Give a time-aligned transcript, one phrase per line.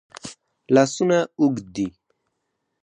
[0.73, 1.87] لاسونه اوږد دي.